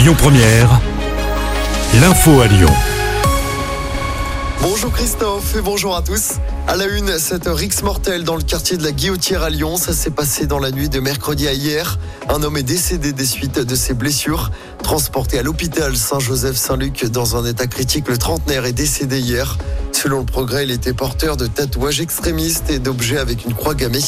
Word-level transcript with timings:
Lyon 0.00 0.14
Première, 0.16 0.80
l'info 2.00 2.40
à 2.40 2.46
Lyon. 2.46 2.72
Bonjour 4.62 4.90
Christophe 4.92 5.54
et 5.56 5.60
bonjour 5.60 5.94
à 5.94 6.00
tous. 6.00 6.36
À 6.66 6.74
la 6.74 6.86
une, 6.86 7.18
cette 7.18 7.46
rixe 7.46 7.82
mortelle 7.82 8.24
dans 8.24 8.36
le 8.36 8.42
quartier 8.42 8.78
de 8.78 8.82
la 8.82 8.92
Guillotière 8.92 9.42
à 9.42 9.50
Lyon. 9.50 9.76
Ça 9.76 9.92
s'est 9.92 10.10
passé 10.10 10.46
dans 10.46 10.58
la 10.58 10.70
nuit 10.70 10.88
de 10.88 11.00
mercredi 11.00 11.46
à 11.48 11.52
hier. 11.52 11.98
Un 12.30 12.42
homme 12.42 12.56
est 12.56 12.62
décédé 12.62 13.12
des 13.12 13.26
suites 13.26 13.58
de 13.58 13.74
ses 13.74 13.92
blessures. 13.92 14.50
Transporté 14.82 15.38
à 15.38 15.42
l'hôpital 15.42 15.94
Saint-Joseph-Saint-Luc 15.94 17.04
dans 17.10 17.36
un 17.36 17.44
état 17.44 17.66
critique, 17.66 18.08
le 18.08 18.16
trentenaire 18.16 18.64
est 18.64 18.72
décédé 18.72 19.20
hier. 19.20 19.58
Selon 20.02 20.20
le 20.20 20.24
progrès, 20.24 20.64
il 20.64 20.70
était 20.70 20.94
porteur 20.94 21.36
de 21.36 21.46
tatouages 21.46 22.00
extrémistes 22.00 22.70
et 22.70 22.78
d'objets 22.78 23.18
avec 23.18 23.44
une 23.44 23.52
croix 23.52 23.74
gammée. 23.74 24.00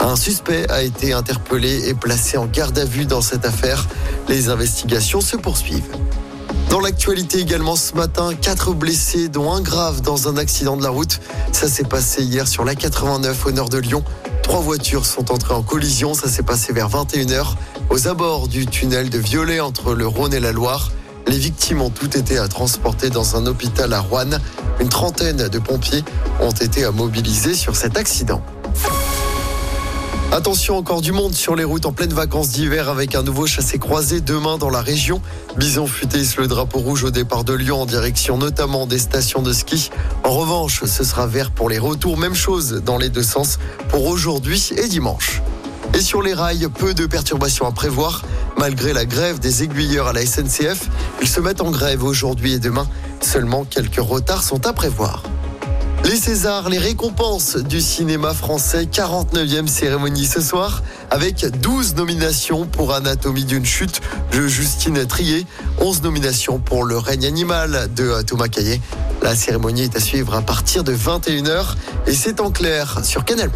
Un 0.00 0.16
suspect 0.16 0.64
a 0.70 0.82
été 0.82 1.12
interpellé 1.12 1.86
et 1.86 1.92
placé 1.92 2.38
en 2.38 2.46
garde 2.46 2.78
à 2.78 2.86
vue 2.86 3.04
dans 3.04 3.20
cette 3.20 3.44
affaire. 3.44 3.86
Les 4.26 4.48
investigations 4.48 5.20
se 5.20 5.36
poursuivent. 5.36 5.94
Dans 6.70 6.80
l'actualité 6.80 7.40
également 7.40 7.76
ce 7.76 7.94
matin, 7.94 8.32
quatre 8.32 8.72
blessés, 8.72 9.28
dont 9.28 9.52
un 9.52 9.60
grave 9.60 10.00
dans 10.00 10.28
un 10.28 10.38
accident 10.38 10.78
de 10.78 10.82
la 10.82 10.88
route. 10.88 11.20
Ça 11.52 11.68
s'est 11.68 11.84
passé 11.84 12.22
hier 12.22 12.48
sur 12.48 12.64
la 12.64 12.74
89 12.74 13.44
au 13.44 13.50
nord 13.50 13.68
de 13.68 13.76
Lyon. 13.76 14.02
Trois 14.42 14.60
voitures 14.60 15.04
sont 15.04 15.30
entrées 15.30 15.52
en 15.52 15.62
collision. 15.62 16.14
Ça 16.14 16.30
s'est 16.30 16.42
passé 16.42 16.72
vers 16.72 16.88
21h 16.88 17.56
aux 17.90 18.08
abords 18.08 18.48
du 18.48 18.64
tunnel 18.64 19.10
de 19.10 19.18
Violet 19.18 19.60
entre 19.60 19.92
le 19.92 20.06
Rhône 20.06 20.32
et 20.32 20.40
la 20.40 20.52
Loire. 20.52 20.90
Les 21.26 21.38
victimes 21.38 21.82
ont 21.82 21.90
toutes 21.90 22.16
été 22.16 22.38
à 22.38 22.48
transporter 22.48 23.10
dans 23.10 23.36
un 23.36 23.46
hôpital 23.46 23.92
à 23.92 24.00
Rouen. 24.00 24.38
Une 24.80 24.88
trentaine 24.88 25.48
de 25.48 25.58
pompiers 25.58 26.04
ont 26.40 26.50
été 26.50 26.88
mobilisés 26.90 27.54
sur 27.54 27.76
cet 27.76 27.96
accident. 27.96 28.42
Attention 30.32 30.76
encore 30.76 31.00
du 31.00 31.12
monde 31.12 31.32
sur 31.32 31.54
les 31.54 31.62
routes 31.62 31.86
en 31.86 31.92
pleine 31.92 32.12
vacances 32.12 32.48
d'hiver 32.48 32.88
avec 32.88 33.14
un 33.14 33.22
nouveau 33.22 33.46
chassé-croisé 33.46 34.20
demain 34.20 34.58
dans 34.58 34.68
la 34.68 34.80
région. 34.80 35.22
Bison 35.56 35.86
futé 35.86 36.22
le 36.38 36.48
drapeau 36.48 36.80
rouge 36.80 37.04
au 37.04 37.10
départ 37.10 37.44
de 37.44 37.52
Lyon 37.54 37.82
en 37.82 37.86
direction 37.86 38.36
notamment 38.36 38.86
des 38.86 38.98
stations 38.98 39.42
de 39.42 39.52
ski. 39.52 39.90
En 40.24 40.30
revanche, 40.30 40.84
ce 40.86 41.04
sera 41.04 41.28
vert 41.28 41.52
pour 41.52 41.68
les 41.68 41.78
retours. 41.78 42.18
Même 42.18 42.34
chose 42.34 42.82
dans 42.84 42.98
les 42.98 43.10
deux 43.10 43.22
sens 43.22 43.58
pour 43.90 44.06
aujourd'hui 44.06 44.70
et 44.76 44.88
dimanche. 44.88 45.40
Et 45.94 46.00
sur 46.00 46.20
les 46.20 46.34
rails, 46.34 46.66
peu 46.68 46.94
de 46.94 47.06
perturbations 47.06 47.66
à 47.66 47.70
prévoir. 47.70 48.24
Malgré 48.56 48.92
la 48.92 49.04
grève 49.04 49.38
des 49.38 49.62
aiguilleurs 49.62 50.08
à 50.08 50.12
la 50.12 50.24
SNCF, 50.24 50.88
ils 51.20 51.28
se 51.28 51.40
mettent 51.40 51.60
en 51.60 51.70
grève 51.70 52.04
aujourd'hui 52.04 52.54
et 52.54 52.58
demain. 52.58 52.86
Seulement 53.20 53.64
quelques 53.64 54.00
retards 54.00 54.42
sont 54.42 54.66
à 54.66 54.72
prévoir. 54.72 55.22
Les 56.04 56.16
Césars, 56.16 56.68
les 56.68 56.78
récompenses 56.78 57.56
du 57.56 57.80
cinéma 57.80 58.34
français, 58.34 58.84
49e 58.84 59.66
cérémonie 59.66 60.26
ce 60.26 60.42
soir, 60.42 60.82
avec 61.10 61.46
12 61.60 61.94
nominations 61.94 62.66
pour 62.66 62.92
Anatomie 62.92 63.46
d'une 63.46 63.64
chute 63.64 64.02
de 64.30 64.46
Justine 64.46 65.06
Trier, 65.06 65.46
11 65.78 66.02
nominations 66.02 66.58
pour 66.58 66.84
Le 66.84 66.98
règne 66.98 67.24
animal 67.24 67.88
de 67.94 68.20
Thomas 68.22 68.48
Caillet. 68.48 68.82
La 69.22 69.34
cérémonie 69.34 69.84
est 69.84 69.96
à 69.96 70.00
suivre 70.00 70.34
à 70.34 70.42
partir 70.42 70.84
de 70.84 70.94
21h 70.94 71.74
et 72.06 72.12
c'est 72.12 72.40
en 72.40 72.50
clair 72.50 73.00
sur 73.02 73.24
Canal+. 73.24 73.50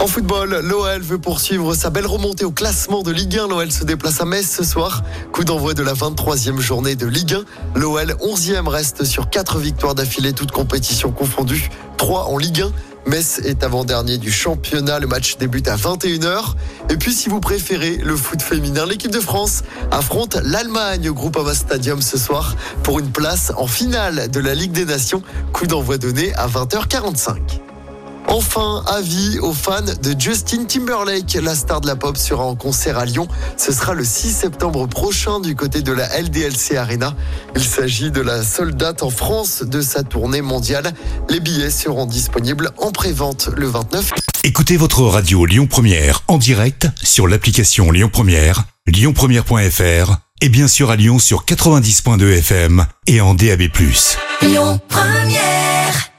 En 0.00 0.06
football, 0.06 0.60
l'OL 0.62 1.02
veut 1.02 1.18
poursuivre 1.18 1.74
sa 1.74 1.90
belle 1.90 2.06
remontée 2.06 2.44
au 2.44 2.52
classement 2.52 3.02
de 3.02 3.10
Ligue 3.10 3.36
1. 3.36 3.48
L'OL 3.48 3.72
se 3.72 3.82
déplace 3.82 4.20
à 4.20 4.24
Metz 4.24 4.48
ce 4.48 4.62
soir. 4.62 5.02
Coup 5.32 5.42
d'envoi 5.42 5.74
de 5.74 5.82
la 5.82 5.92
23e 5.92 6.60
journée 6.60 6.94
de 6.94 7.06
Ligue 7.06 7.34
1. 7.34 7.80
L'OL 7.80 8.12
11e 8.12 8.68
reste 8.68 9.02
sur 9.02 9.28
4 9.28 9.58
victoires 9.58 9.96
d'affilée, 9.96 10.32
toutes 10.32 10.52
compétitions 10.52 11.10
confondues. 11.10 11.68
3 11.96 12.26
en 12.26 12.38
Ligue 12.38 12.60
1. 12.60 13.10
Metz 13.10 13.40
est 13.44 13.64
avant-dernier 13.64 14.18
du 14.18 14.30
championnat. 14.30 15.00
Le 15.00 15.08
match 15.08 15.36
débute 15.36 15.66
à 15.66 15.74
21h. 15.74 16.54
Et 16.90 16.96
puis, 16.96 17.12
si 17.12 17.28
vous 17.28 17.40
préférez 17.40 17.96
le 17.96 18.16
foot 18.16 18.40
féminin, 18.40 18.86
l'équipe 18.86 19.10
de 19.10 19.20
France 19.20 19.64
affronte 19.90 20.38
l'Allemagne 20.44 21.08
au 21.10 21.14
Groupama 21.14 21.54
Stadium 21.54 22.02
ce 22.02 22.18
soir 22.18 22.54
pour 22.84 23.00
une 23.00 23.10
place 23.10 23.52
en 23.56 23.66
finale 23.66 24.30
de 24.30 24.38
la 24.38 24.54
Ligue 24.54 24.72
des 24.72 24.84
Nations. 24.84 25.24
Coup 25.52 25.66
d'envoi 25.66 25.98
donné 25.98 26.32
à 26.34 26.46
20h45. 26.46 27.67
Enfin, 28.28 28.84
avis 28.86 29.38
aux 29.38 29.54
fans 29.54 29.80
de 29.80 30.14
Justin 30.18 30.64
Timberlake. 30.64 31.38
La 31.42 31.54
star 31.54 31.80
de 31.80 31.86
la 31.86 31.96
pop 31.96 32.16
sera 32.16 32.44
en 32.44 32.56
concert 32.56 32.98
à 32.98 33.06
Lyon. 33.06 33.26
Ce 33.56 33.72
sera 33.72 33.94
le 33.94 34.04
6 34.04 34.32
septembre 34.32 34.86
prochain 34.86 35.40
du 35.40 35.56
côté 35.56 35.80
de 35.80 35.92
la 35.92 36.20
LDLC 36.20 36.76
Arena. 36.76 37.16
Il 37.56 37.64
s'agit 37.64 38.10
de 38.10 38.20
la 38.20 38.42
seule 38.42 38.74
date 38.74 39.02
en 39.02 39.10
France 39.10 39.62
de 39.62 39.80
sa 39.80 40.02
tournée 40.02 40.42
mondiale. 40.42 40.92
Les 41.30 41.40
billets 41.40 41.70
seront 41.70 42.04
disponibles 42.04 42.70
en 42.76 42.92
pré-vente 42.92 43.48
le 43.56 43.66
29. 43.66 44.12
Écoutez 44.44 44.76
votre 44.76 45.02
radio 45.02 45.46
Lyon 45.46 45.66
Première 45.66 46.22
en 46.28 46.36
direct 46.36 46.86
sur 47.02 47.28
l'application 47.28 47.90
Lyon 47.90 48.10
Première, 48.12 48.64
lyonpremière.fr 48.86 50.16
et 50.42 50.48
bien 50.50 50.68
sûr 50.68 50.90
à 50.90 50.96
Lyon 50.96 51.18
sur 51.18 51.44
90.2 51.44 52.38
FM 52.38 52.86
et 53.06 53.20
en 53.22 53.34
DAB+. 53.34 53.62
Lyon 54.42 54.80
Première 54.88 56.17